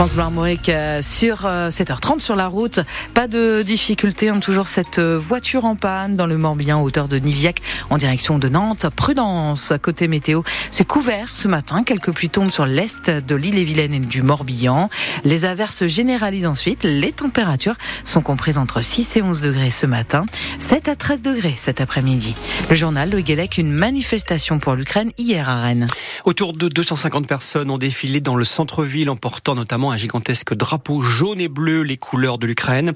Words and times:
France 0.00 0.16
Armorique 0.16 0.68
euh, 0.68 1.02
sur 1.02 1.38
7h30 1.38 2.14
euh, 2.14 2.18
sur 2.20 2.36
la 2.36 2.46
route. 2.46 2.78
Pas 3.14 3.26
de 3.26 3.62
difficulté, 3.62 4.28
hein, 4.28 4.38
toujours 4.38 4.68
cette 4.68 5.00
euh, 5.00 5.18
voiture 5.18 5.64
en 5.64 5.74
panne 5.74 6.14
dans 6.14 6.26
le 6.26 6.38
Morbihan, 6.38 6.80
hauteur 6.80 7.08
de 7.08 7.18
Niviac, 7.18 7.60
en 7.90 7.98
direction 7.98 8.38
de 8.38 8.48
Nantes. 8.48 8.86
Prudence, 8.94 9.72
côté 9.82 10.06
météo, 10.06 10.42
c'est 10.70 10.86
couvert 10.86 11.34
ce 11.34 11.48
matin. 11.48 11.82
Quelques 11.82 12.12
pluies 12.12 12.30
tombent 12.30 12.52
sur 12.52 12.64
l'est 12.64 13.10
de 13.10 13.34
l'île-et-Vilaine 13.34 13.92
et 13.92 13.98
du 13.98 14.22
Morbihan. 14.22 14.88
Les 15.24 15.44
averses 15.44 15.84
généralisent 15.88 16.46
ensuite. 16.46 16.84
Les 16.84 17.10
températures 17.10 17.74
sont 18.04 18.22
comprises 18.22 18.56
entre 18.56 18.82
6 18.82 19.16
et 19.16 19.22
11 19.22 19.40
degrés 19.40 19.72
ce 19.72 19.86
matin, 19.86 20.26
7 20.60 20.90
à 20.90 20.94
13 20.94 21.22
degrés 21.22 21.54
cet 21.56 21.80
après-midi. 21.80 22.36
Le 22.70 22.76
journal 22.76 23.10
Le 23.10 23.20
Guélec, 23.20 23.58
une 23.58 23.72
manifestation 23.72 24.60
pour 24.60 24.76
l'Ukraine 24.76 25.10
hier 25.18 25.48
à 25.48 25.60
Rennes. 25.60 25.88
Autour 26.24 26.52
de 26.52 26.68
250 26.68 27.26
personnes 27.26 27.68
ont 27.68 27.78
défilé 27.78 28.20
dans 28.20 28.36
le 28.36 28.44
centre-ville 28.44 29.10
en 29.10 29.16
portant 29.16 29.56
un 29.90 29.96
gigantesque 29.96 30.54
drapeau 30.54 31.02
jaune 31.02 31.40
et 31.40 31.48
bleu, 31.48 31.82
les 31.82 31.96
couleurs 31.96 32.38
de 32.38 32.46
l'Ukraine. 32.46 32.92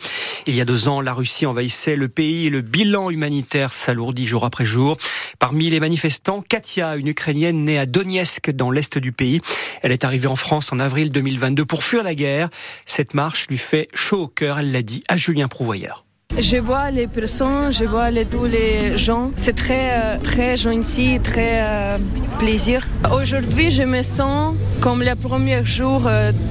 Il 0.46 0.54
y 0.54 0.60
a 0.60 0.64
deux 0.64 0.88
ans, 0.88 1.00
la 1.00 1.14
Russie 1.14 1.46
envahissait 1.46 1.94
le 1.94 2.08
pays 2.08 2.46
et 2.46 2.50
le 2.50 2.60
bilan 2.60 3.10
humanitaire 3.10 3.72
s'alourdit 3.72 4.26
jour 4.26 4.44
après 4.44 4.64
jour. 4.64 4.96
Parmi 5.38 5.70
les 5.70 5.80
manifestants, 5.80 6.42
Katia, 6.42 6.96
une 6.96 7.08
Ukrainienne 7.08 7.64
née 7.64 7.78
à 7.78 7.86
Donetsk 7.86 8.50
dans 8.50 8.70
l'est 8.70 8.98
du 8.98 9.12
pays. 9.12 9.40
Elle 9.82 9.92
est 9.92 10.04
arrivée 10.04 10.28
en 10.28 10.36
France 10.36 10.72
en 10.72 10.78
avril 10.78 11.12
2022 11.12 11.64
pour 11.64 11.84
fuir 11.84 12.02
la 12.02 12.14
guerre. 12.14 12.48
Cette 12.86 13.14
marche 13.14 13.48
lui 13.48 13.58
fait 13.58 13.88
chaud 13.94 14.22
au 14.22 14.28
cœur, 14.28 14.58
elle 14.58 14.72
l'a 14.72 14.82
dit 14.82 15.02
à 15.08 15.16
Julien 15.16 15.48
Prouvoyeur. 15.48 16.04
Je 16.38 16.56
vois 16.56 16.90
les 16.90 17.06
personnes, 17.06 17.70
je 17.70 17.84
vois 17.84 18.10
les, 18.10 18.24
tous 18.24 18.46
les 18.46 18.96
gens. 18.96 19.32
C'est 19.36 19.54
très, 19.54 19.90
euh, 19.92 20.18
très 20.18 20.56
gentil, 20.56 21.20
très 21.20 21.60
euh, 21.62 21.98
plaisir. 22.38 22.88
Aujourd'hui, 23.12 23.70
je 23.70 23.82
me 23.82 24.00
sens 24.00 24.54
comme 24.82 25.02
le 25.04 25.14
premier 25.14 25.64
jour, 25.64 26.10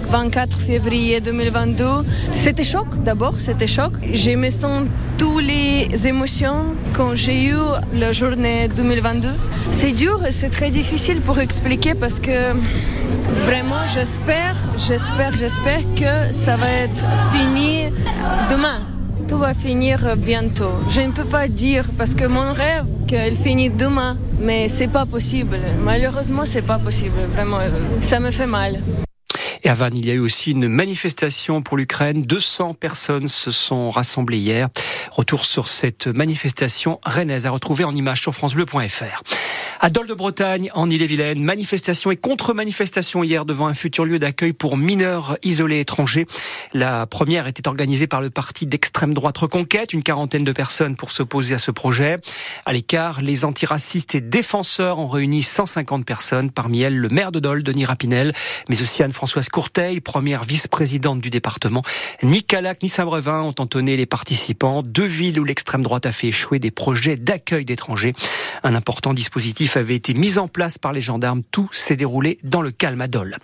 24 0.09 0.55
euh, 0.55 0.66
février 0.66 1.20
2022. 1.20 1.84
C'était 2.31 2.63
choc, 2.63 2.88
d'abord, 3.04 3.34
c'était 3.40 3.67
choc. 3.67 3.91
Je 4.13 4.31
me 4.31 4.49
sens 4.49 4.84
toutes 5.18 5.43
les 5.43 6.07
émotions 6.07 6.73
quand 6.93 7.13
j'ai 7.13 7.48
eu 7.48 7.57
la 7.93 8.13
journée 8.13 8.70
2022. 8.70 9.27
C'est 9.71 9.91
dur 9.91 10.26
et 10.26 10.32
c'est 10.32 10.49
très 10.49 10.70
difficile 10.70 11.20
pour 11.20 11.40
expliquer 11.40 11.93
parce 11.93 12.21
que 12.21 12.54
vraiment, 13.43 13.85
j'espère, 13.93 14.55
j'espère, 14.77 15.34
j'espère 15.34 15.82
que 15.95 16.32
ça 16.34 16.55
va 16.55 16.70
être 16.70 17.05
fini 17.34 17.90
demain 18.49 18.91
tout 19.32 19.37
va 19.37 19.54
finir 19.54 20.18
bientôt. 20.18 20.74
Je 20.90 20.99
ne 20.99 21.13
peux 21.13 21.24
pas 21.24 21.48
dire 21.48 21.85
parce 21.98 22.15
que 22.15 22.26
mon 22.26 22.51
rêve 22.51 22.85
qu'elle 23.07 23.34
finit 23.34 23.70
demain, 23.70 24.18
mais 24.41 24.68
c'est 24.68 24.90
pas 24.90 25.05
possible. 25.05 25.57
Malheureusement, 25.79 26.43
c'est 26.43 26.68
pas 26.68 26.77
possible. 26.77 27.15
Vraiment, 27.32 27.60
ça 28.01 28.20
me 28.20 28.29
fait 28.29 28.46
mal. 28.46 28.82
Et 29.63 29.70
à 29.70 29.73
Vannes, 29.73 29.96
il 29.96 30.05
y 30.05 30.12
a 30.12 30.15
eu 30.15 30.20
aussi 30.20 30.51
une 30.51 30.68
manifestation 30.68 31.62
pour 31.62 31.77
l'Ukraine. 31.77 32.23
200 32.23 32.73
personnes 32.73 33.29
se 33.29 33.51
sont 33.51 33.90
rassemblées 33.90 34.40
hier. 34.40 34.68
Retour 35.12 35.45
sur 35.45 35.70
cette 35.70 36.07
manifestation 36.07 36.99
rennaise 37.05 37.45
à 37.45 37.51
retrouver 37.51 37.85
en 37.85 37.95
image 37.95 38.20
sur 38.20 38.34
francebleu.fr. 38.34 39.23
À 39.84 39.90
Dol 39.90 40.05
de 40.05 40.13
Bretagne, 40.13 40.70
en 40.76 40.91
Ille-et-Vilaine, 40.91 41.41
manifestation 41.41 42.12
et 42.12 42.15
contre-manifestation 42.15 43.24
hier 43.24 43.46
devant 43.46 43.65
un 43.65 43.74
futur 43.74 44.05
lieu 44.05 44.20
d'accueil 44.20 44.54
pour 44.54 44.77
mineurs 44.77 45.40
isolés 45.41 45.79
étrangers. 45.79 46.27
La 46.76 47.07
première 47.07 47.48
était 47.48 47.68
organisée 47.68 48.05
par 48.05 48.21
le 48.21 48.29
parti 48.29 48.68
d'extrême 48.68 49.15
droite 49.15 49.40
Reconquête, 49.40 49.91
une 49.93 50.04
quarantaine 50.04 50.43
de 50.43 50.51
personnes 50.51 50.96
pour 50.96 51.12
s'opposer 51.12 51.55
à 51.55 51.57
ce 51.57 51.71
projet. 51.71 52.20
À 52.68 52.73
l'écart, 52.73 53.21
les 53.21 53.43
antiracistes 53.43 54.13
et 54.13 54.21
défenseurs 54.21 54.99
ont 54.99 55.07
réuni 55.07 55.41
150 55.41 56.05
personnes, 56.05 56.51
parmi 56.51 56.82
elles 56.84 56.95
le 56.95 57.10
maire 57.10 57.32
de 57.32 57.40
Dole, 57.40 57.63
Denis 57.63 57.85
Rapinel, 57.85 58.34
mais 58.70 58.79
aussi 58.84 59.01
Anne-Françoise 59.01 59.49
Courteil, 59.49 59.99
première 59.99 60.43
vice-présidente 60.43 61.21
du 61.21 61.32
département. 61.32 61.82
Ni 62.21 62.43
Calac 62.43 62.84
ni 62.84 62.90
Saint-Brevin 62.90 63.41
ont 63.41 63.55
entonné 63.57 63.98
les 63.98 64.06
participants, 64.06 64.84
deux 64.84 65.06
villes 65.06 65.40
où 65.40 65.44
l'extrême 65.44 65.81
droite 65.81 66.06
a 66.06 66.12
fait 66.12 66.28
échouer 66.28 66.59
des 66.59 66.69
projets 66.69 67.18
d'accueil 67.18 67.66
d'étrangers. 67.66 68.13
Un 68.61 68.75
important 68.75 69.16
dispositif 69.16 69.70
avait 69.79 69.95
été 69.95 70.13
mise 70.13 70.37
en 70.37 70.47
place 70.47 70.77
par 70.77 70.93
les 70.93 71.01
gendarmes. 71.01 71.43
Tout 71.51 71.69
s'est 71.71 71.95
déroulé 71.95 72.39
dans 72.43 72.61
le 72.61 72.71
calme 72.71 73.01
à 73.01 73.07
Dole. 73.07 73.37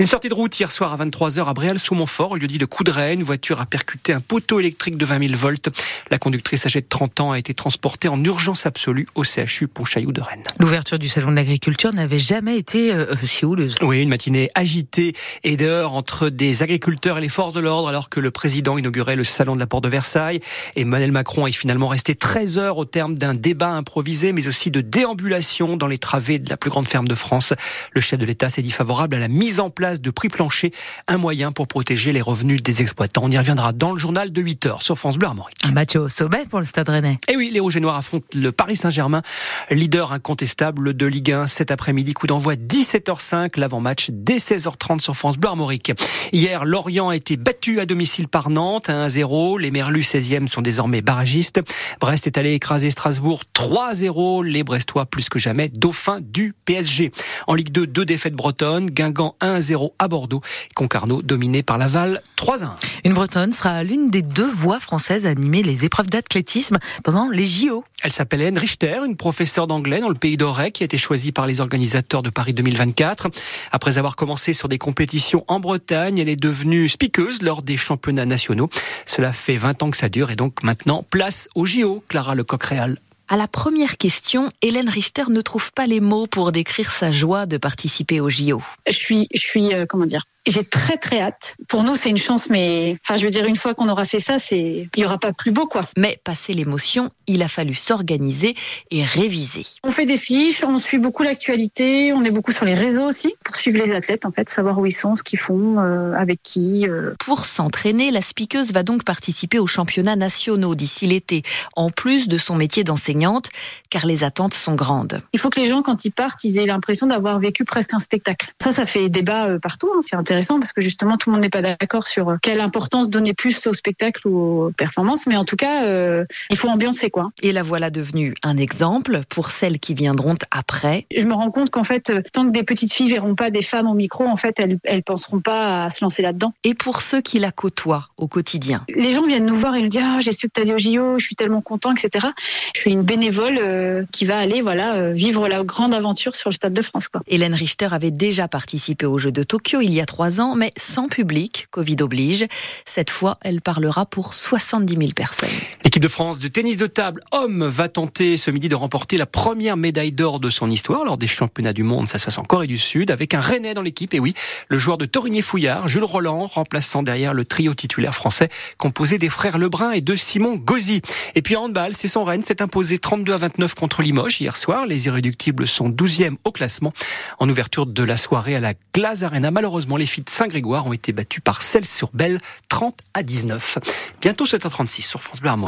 Une 0.00 0.06
sortie 0.06 0.30
de 0.30 0.34
route 0.34 0.58
hier 0.58 0.72
soir 0.72 0.94
à 0.94 1.04
23h 1.04 1.44
à 1.44 1.52
Bréal-sous-Montfort, 1.52 2.30
au 2.30 2.36
lieu 2.36 2.46
dit 2.46 2.56
de 2.56 2.64
Coudray. 2.64 3.12
Une 3.12 3.22
voiture 3.22 3.60
a 3.60 3.66
percuté 3.66 4.14
un 4.14 4.20
poteau 4.20 4.58
électrique 4.58 4.96
de 4.96 5.04
20 5.04 5.28
000 5.28 5.34
volts. 5.36 5.68
La 6.10 6.18
conductrice 6.18 6.64
âgée 6.64 6.80
de 6.80 6.86
30 6.88 7.20
ans 7.20 7.32
a 7.32 7.38
été 7.38 7.52
transportée 7.52 8.08
en 8.08 8.24
urgence 8.24 8.64
absolue 8.64 9.06
au 9.14 9.24
CHU 9.24 9.68
Pontchaillou 9.68 10.10
de 10.12 10.22
Rennes. 10.22 10.44
L'ouverture 10.58 10.98
du 10.98 11.10
salon 11.10 11.32
de 11.32 11.36
l'agriculture 11.36 11.92
n'avait 11.92 12.18
jamais 12.18 12.56
été 12.56 12.94
euh, 12.94 13.14
si 13.24 13.44
houleuse. 13.44 13.74
Oui, 13.82 14.00
une 14.00 14.08
matinée 14.08 14.48
agitée 14.54 15.12
et 15.44 15.58
dehors 15.58 15.94
entre 15.94 16.30
des 16.30 16.62
agriculteurs 16.62 17.18
et 17.18 17.20
les 17.20 17.28
forces 17.28 17.52
de 17.52 17.60
l'ordre 17.60 17.88
alors 17.88 18.08
que 18.08 18.20
le 18.20 18.30
président 18.30 18.78
inaugurait 18.78 19.16
le 19.16 19.24
salon 19.24 19.52
de 19.54 19.60
la 19.60 19.66
Porte 19.66 19.84
de 19.84 19.90
Versailles. 19.90 20.40
Emmanuel 20.76 21.12
Macron 21.12 21.46
est 21.46 21.52
finalement 21.52 21.88
resté 21.88 22.14
13 22.14 22.56
heures 22.56 22.78
au 22.78 22.86
terme 22.86 23.18
d'un 23.18 23.34
débat 23.34 23.72
improvisé 23.72 24.32
mais 24.32 24.48
aussi 24.48 24.70
de 24.70 24.80
déambulation 24.80 25.76
dans 25.76 25.88
les 25.88 25.98
travées 25.98 26.38
de 26.38 26.48
la 26.48 26.56
plus 26.56 26.70
grande 26.70 26.88
ferme 26.88 27.06
de 27.06 27.14
France. 27.14 27.52
Le 27.92 28.00
chef 28.00 28.18
de 28.18 28.24
l'État 28.24 28.48
s'est 28.48 28.62
dit 28.62 28.70
favorable 28.70 29.16
à 29.16 29.18
la 29.18 29.28
mise 29.28 29.60
en 29.60 29.68
place 29.68 29.89
de 29.98 30.10
prix 30.10 30.28
plancher, 30.28 30.72
un 31.08 31.16
moyen 31.16 31.52
pour 31.52 31.66
protéger 31.66 32.12
les 32.12 32.20
revenus 32.20 32.62
des 32.62 32.82
exploitants. 32.82 33.22
On 33.24 33.30
y 33.30 33.38
reviendra 33.38 33.72
dans 33.72 33.92
le 33.92 33.98
journal 33.98 34.30
de 34.30 34.40
8 34.40 34.66
h 34.66 34.82
sur 34.82 34.96
France 34.96 35.18
Bleu 35.18 35.26
Armorique. 35.26 35.56
Un 35.64 35.72
match 35.72 35.96
au 35.96 36.08
sommet 36.08 36.44
pour 36.46 36.60
le 36.60 36.66
Stade 36.66 36.88
Rennais. 36.88 37.18
Et 37.28 37.36
oui, 37.36 37.50
les 37.52 37.60
Rouges 37.60 37.76
et 37.76 37.80
Noirs 37.80 37.96
affrontent 37.96 38.26
le 38.34 38.52
Paris 38.52 38.76
Saint-Germain, 38.76 39.22
leader 39.70 40.12
incontestable 40.12 40.94
de 40.94 41.06
Ligue 41.06 41.32
1 41.32 41.46
cet 41.46 41.70
après-midi. 41.70 42.14
Coup 42.14 42.26
d'envoi 42.26 42.54
17h05, 42.54 43.58
l'avant-match 43.58 44.10
dès 44.12 44.36
16h30 44.36 45.00
sur 45.00 45.16
France 45.16 45.38
Bleu 45.38 45.48
Armorique. 45.48 45.92
Hier, 46.32 46.64
Lorient 46.64 47.08
a 47.08 47.16
été 47.16 47.36
battu 47.36 47.80
à 47.80 47.86
domicile 47.86 48.28
par 48.28 48.50
Nantes, 48.50 48.88
1-0. 48.88 49.58
Les 49.58 49.70
Merlus 49.70 50.02
16e 50.02 50.48
sont 50.48 50.62
désormais 50.62 51.02
barragistes. 51.02 51.60
Brest 52.00 52.26
est 52.26 52.38
allé 52.38 52.52
écraser 52.52 52.90
Strasbourg 52.90 53.42
3-0. 53.54 54.44
Les 54.44 54.62
Brestois 54.62 55.06
plus 55.06 55.28
que 55.28 55.38
jamais 55.38 55.68
dauphins 55.68 56.20
du 56.20 56.54
PSG. 56.64 57.12
En 57.46 57.54
Ligue 57.54 57.70
2, 57.70 57.86
deux 57.86 58.04
défaites 58.04 58.34
bretonnes. 58.34 58.90
Guingamp 58.90 59.36
1-0 59.40 59.79
à 59.98 60.08
Bordeaux. 60.08 60.40
Concarneau 60.74 61.22
dominé 61.22 61.62
par 61.62 61.78
Laval 61.78 62.20
3 62.36 62.64
1. 62.64 62.74
Une 63.04 63.14
Bretonne 63.14 63.52
sera 63.52 63.82
l'une 63.82 64.10
des 64.10 64.22
deux 64.22 64.50
voix 64.50 64.80
françaises 64.80 65.26
à 65.26 65.30
animer 65.30 65.62
les 65.62 65.84
épreuves 65.84 66.08
d'athlétisme 66.08 66.78
pendant 67.02 67.28
les 67.28 67.46
JO. 67.46 67.84
Elle 68.02 68.12
s'appelle 68.12 68.42
Anne 68.42 68.58
Richter, 68.58 69.00
une 69.06 69.16
professeure 69.16 69.66
d'anglais 69.66 70.00
dans 70.00 70.08
le 70.08 70.14
pays 70.14 70.36
d'Auray 70.36 70.70
qui 70.70 70.82
a 70.82 70.86
été 70.86 70.98
choisie 70.98 71.32
par 71.32 71.46
les 71.46 71.60
organisateurs 71.60 72.22
de 72.22 72.30
Paris 72.30 72.54
2024. 72.54 73.28
Après 73.72 73.98
avoir 73.98 74.16
commencé 74.16 74.52
sur 74.52 74.68
des 74.68 74.78
compétitions 74.78 75.44
en 75.48 75.60
Bretagne, 75.60 76.18
elle 76.18 76.28
est 76.28 76.36
devenue 76.36 76.88
speakeuse 76.88 77.42
lors 77.42 77.62
des 77.62 77.76
championnats 77.76 78.26
nationaux. 78.26 78.70
Cela 79.06 79.32
fait 79.32 79.56
20 79.56 79.82
ans 79.82 79.90
que 79.90 79.96
ça 79.96 80.08
dure 80.08 80.30
et 80.30 80.36
donc 80.36 80.62
maintenant 80.62 81.04
place 81.10 81.48
aux 81.54 81.66
JO, 81.66 82.02
Clara 82.08 82.34
Lecoq-Réal. 82.34 82.98
À 83.32 83.36
la 83.36 83.46
première 83.46 83.96
question, 83.96 84.50
Hélène 84.60 84.88
Richter 84.88 85.22
ne 85.28 85.40
trouve 85.40 85.72
pas 85.72 85.86
les 85.86 86.00
mots 86.00 86.26
pour 86.26 86.50
décrire 86.50 86.90
sa 86.90 87.12
joie 87.12 87.46
de 87.46 87.58
participer 87.58 88.18
au 88.18 88.28
JO. 88.28 88.60
Je 88.88 88.96
suis, 88.96 89.28
je 89.32 89.40
suis, 89.40 89.72
euh, 89.72 89.86
comment 89.88 90.04
dire, 90.04 90.24
j'ai 90.46 90.64
très 90.64 90.96
très 90.96 91.20
hâte. 91.20 91.56
Pour 91.68 91.82
nous, 91.82 91.96
c'est 91.96 92.10
une 92.10 92.16
chance, 92.16 92.48
mais 92.48 92.96
enfin, 93.04 93.16
je 93.16 93.24
veux 93.24 93.30
dire, 93.30 93.44
une 93.44 93.56
fois 93.56 93.74
qu'on 93.74 93.88
aura 93.88 94.04
fait 94.04 94.18
ça, 94.18 94.38
c'est, 94.38 94.88
il 94.94 95.00
y 95.00 95.04
aura 95.04 95.18
pas 95.18 95.32
plus 95.32 95.50
beau, 95.50 95.66
quoi. 95.66 95.84
Mais 95.96 96.18
passé 96.24 96.52
l'émotion, 96.52 97.10
il 97.26 97.42
a 97.42 97.48
fallu 97.48 97.74
s'organiser 97.74 98.54
et 98.90 99.04
réviser. 99.04 99.66
On 99.84 99.90
fait 99.90 100.06
des 100.06 100.16
fiches, 100.16 100.64
on 100.64 100.78
suit 100.78 100.98
beaucoup 100.98 101.22
l'actualité, 101.22 102.12
on 102.12 102.24
est 102.24 102.30
beaucoup 102.30 102.52
sur 102.52 102.64
les 102.64 102.74
réseaux 102.74 103.04
aussi 103.04 103.34
pour 103.44 103.56
suivre 103.56 103.82
les 103.82 103.92
athlètes, 103.92 104.24
en 104.24 104.32
fait, 104.32 104.48
savoir 104.48 104.78
où 104.78 104.86
ils 104.86 104.92
sont, 104.92 105.14
ce 105.14 105.22
qu'ils 105.22 105.38
font, 105.38 105.78
euh, 105.78 106.14
avec 106.14 106.42
qui. 106.42 106.86
Euh. 106.86 107.14
Pour 107.18 107.44
s'entraîner, 107.44 108.10
la 108.10 108.22
speakeuse 108.22 108.72
va 108.72 108.82
donc 108.82 109.04
participer 109.04 109.58
aux 109.58 109.66
championnats 109.66 110.16
nationaux 110.16 110.74
d'ici 110.74 111.06
l'été, 111.06 111.42
en 111.76 111.90
plus 111.90 112.28
de 112.28 112.38
son 112.38 112.56
métier 112.56 112.84
d'enseignante, 112.84 113.50
car 113.90 114.06
les 114.06 114.24
attentes 114.24 114.54
sont 114.54 114.74
grandes. 114.74 115.20
Il 115.32 115.38
faut 115.38 115.50
que 115.50 115.60
les 115.60 115.66
gens, 115.66 115.82
quand 115.82 116.04
ils 116.04 116.12
partent, 116.12 116.44
ils 116.44 116.58
aient 116.58 116.66
l'impression 116.66 117.06
d'avoir 117.06 117.38
vécu 117.38 117.64
presque 117.64 117.94
un 117.94 117.98
spectacle. 117.98 118.48
Ça, 118.62 118.70
ça 118.70 118.86
fait 118.86 119.08
débat 119.08 119.46
euh, 119.46 119.58
partout. 119.58 119.90
Hein, 119.94 120.00
c'est 120.02 120.16
intéressant 120.30 120.60
parce 120.60 120.72
que 120.72 120.80
justement 120.80 121.16
tout 121.16 121.28
le 121.28 121.34
monde 121.34 121.42
n'est 121.42 121.50
pas 121.50 121.60
d'accord 121.60 122.06
sur 122.06 122.28
euh, 122.28 122.36
quelle 122.40 122.60
importance 122.60 123.10
donner 123.10 123.34
plus 123.34 123.66
au 123.66 123.72
spectacle 123.72 124.28
ou 124.28 124.66
aux 124.66 124.70
performances, 124.70 125.26
mais 125.26 125.36
en 125.36 125.44
tout 125.44 125.56
cas, 125.56 125.84
euh, 125.84 126.24
il 126.50 126.56
faut 126.56 126.68
ambiancer 126.68 127.10
quoi. 127.10 127.32
Et 127.42 127.52
la 127.52 127.64
voilà 127.64 127.90
devenue 127.90 128.36
un 128.44 128.56
exemple 128.56 129.22
pour 129.28 129.50
celles 129.50 129.80
qui 129.80 129.92
viendront 129.92 130.36
après. 130.52 131.06
Je 131.16 131.26
me 131.26 131.34
rends 131.34 131.50
compte 131.50 131.70
qu'en 131.70 131.82
fait, 131.82 132.10
euh, 132.10 132.22
tant 132.32 132.46
que 132.46 132.52
des 132.52 132.62
petites 132.62 132.92
filles 132.92 133.10
verront 133.10 133.34
pas 133.34 133.50
des 133.50 133.62
femmes 133.62 133.88
au 133.88 133.94
micro, 133.94 134.24
en 134.24 134.36
fait, 134.36 134.60
elles, 134.60 134.78
elles 134.84 135.02
penseront 135.02 135.40
pas 135.40 135.84
à 135.84 135.90
se 135.90 136.04
lancer 136.04 136.22
là-dedans. 136.22 136.54
Et 136.62 136.74
pour 136.74 137.02
ceux 137.02 137.20
qui 137.20 137.40
la 137.40 137.50
côtoient 137.50 138.10
au 138.16 138.28
quotidien. 138.28 138.84
Les 138.94 139.10
gens 139.10 139.26
viennent 139.26 139.46
nous 139.46 139.56
voir 139.56 139.74
et 139.74 139.82
nous 139.82 139.88
dire 139.88 140.04
ah, 140.04 140.20
j'ai 140.20 140.30
su 140.30 140.48
que 140.48 140.52
tu 140.54 140.60
allais 140.60 140.74
au 140.74 140.78
JO, 140.78 141.18
je 141.18 141.24
suis 141.24 141.34
tellement 141.34 141.60
content, 141.60 141.92
etc. 141.92 142.28
Je 142.76 142.80
suis 142.80 142.92
une 142.92 143.02
bénévole 143.02 144.06
qui 144.12 144.26
va 144.26 144.38
aller 144.38 144.62
voilà 144.62 145.10
vivre 145.12 145.48
la 145.48 145.64
grande 145.64 145.92
aventure 145.92 146.36
sur 146.36 146.50
le 146.50 146.54
stade 146.54 146.72
de 146.72 146.82
France 146.82 147.08
quoi. 147.08 147.20
Hélène 147.26 147.54
Richter 147.54 147.88
avait 147.90 148.12
déjà 148.12 148.46
participé 148.46 149.06
aux 149.06 149.18
Jeux 149.18 149.32
de 149.32 149.42
Tokyo 149.42 149.80
il 149.80 149.92
y 149.92 150.00
a 150.00 150.06
trois 150.06 150.19
ans, 150.20 150.54
mais 150.54 150.72
sans 150.76 151.08
public, 151.08 151.68
Covid 151.70 151.96
oblige. 152.00 152.46
Cette 152.86 153.10
fois, 153.10 153.38
elle 153.42 153.60
parlera 153.60 154.06
pour 154.06 154.34
70 154.34 154.96
000 154.96 155.10
personnes. 155.14 155.48
L'équipe 155.84 156.02
de 156.02 156.08
France 156.08 156.38
de 156.38 156.48
tennis 156.48 156.76
de 156.76 156.86
table 156.86 157.22
homme 157.32 157.66
va 157.66 157.88
tenter 157.88 158.36
ce 158.36 158.50
midi 158.50 158.68
de 158.68 158.74
remporter 158.74 159.16
la 159.16 159.26
première 159.26 159.76
médaille 159.76 160.12
d'or 160.12 160.40
de 160.40 160.50
son 160.50 160.70
histoire 160.70 161.04
lors 161.04 161.16
des 161.16 161.26
championnats 161.26 161.72
du 161.72 161.82
monde. 161.82 162.08
Ça 162.08 162.18
se 162.18 162.26
passe 162.26 162.38
en 162.38 162.44
Corée 162.44 162.66
du 162.66 162.78
Sud 162.78 163.10
avec 163.10 163.34
un 163.34 163.40
Rennais 163.40 163.74
dans 163.74 163.82
l'équipe. 163.82 164.14
Et 164.14 164.20
oui, 164.20 164.34
le 164.68 164.78
joueur 164.78 164.98
de 164.98 165.06
Torigny-Fouillard, 165.06 165.88
Jules 165.88 166.04
Roland, 166.04 166.46
remplaçant 166.46 167.02
derrière 167.02 167.34
le 167.34 167.44
trio 167.44 167.74
titulaire 167.74 168.14
français 168.14 168.48
composé 168.78 169.18
des 169.18 169.28
frères 169.28 169.58
Lebrun 169.58 169.92
et 169.92 170.00
de 170.00 170.14
Simon 170.14 170.56
Gauzy. 170.56 171.02
Et 171.34 171.42
puis 171.42 171.56
handball, 171.56 171.94
c'est 171.94 172.08
son 172.08 172.24
Rennes 172.24 172.44
s'est 172.44 172.62
imposé 172.62 172.98
32 172.98 173.32
à 173.32 173.36
29 173.36 173.74
contre 173.74 174.02
Limoges 174.02 174.40
hier 174.40 174.56
soir. 174.56 174.86
Les 174.86 175.06
irréductibles 175.06 175.66
sont 175.66 175.88
12e 175.90 176.36
au 176.44 176.52
classement. 176.52 176.92
En 177.38 177.48
ouverture 177.48 177.86
de 177.86 178.02
la 178.02 178.16
soirée 178.16 178.56
à 178.56 178.60
la 178.60 178.74
Glace 178.94 179.22
Arena, 179.22 179.50
malheureusement, 179.50 179.96
les 179.96 180.06
de 180.18 180.28
Saint-Grégoire 180.28 180.86
ont 180.86 180.92
été 180.92 181.12
battues 181.12 181.40
par 181.40 181.62
celles 181.62 181.86
sur 181.86 182.10
Belle 182.12 182.40
30 182.68 182.98
à 183.14 183.22
19. 183.22 183.78
Bientôt 184.20 184.44
7h36 184.44 185.02
sur 185.02 185.22
France 185.22 185.40
Bleu. 185.40 185.50